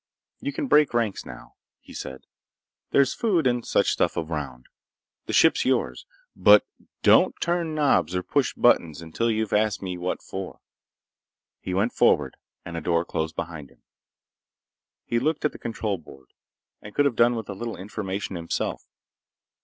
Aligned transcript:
"You 0.39 0.51
can 0.51 0.65
break 0.65 0.95
ranks 0.95 1.27
now," 1.27 1.53
he 1.79 1.93
said. 1.93 2.23
"There's 2.89 3.13
food 3.13 3.45
and 3.45 3.63
such 3.63 3.91
stuff 3.91 4.17
around. 4.17 4.65
The 5.27 5.31
ship's 5.33 5.63
yours. 5.63 6.07
But 6.35 6.65
don't 7.03 7.39
turn 7.39 7.75
knobs 7.75 8.15
or 8.15 8.23
push 8.23 8.55
buttons 8.55 9.03
until 9.03 9.29
you've 9.29 9.53
asked 9.53 9.83
me 9.83 9.99
what 9.99 10.23
for!" 10.23 10.59
He 11.59 11.75
went 11.75 11.93
forward, 11.93 12.35
and 12.65 12.75
a 12.75 12.81
door 12.81 13.05
closed 13.05 13.35
behind 13.35 13.69
him. 13.69 13.83
He 15.05 15.19
looked 15.19 15.45
at 15.45 15.51
the 15.51 15.59
control 15.59 15.99
board, 15.99 16.33
and 16.81 16.95
could 16.95 17.05
have 17.05 17.15
done 17.15 17.35
with 17.35 17.47
a 17.47 17.53
little 17.53 17.77
information 17.77 18.35
himself. 18.35 18.83